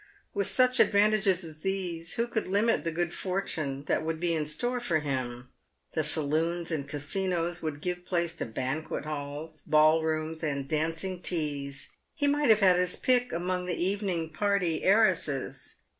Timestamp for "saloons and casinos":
6.03-7.61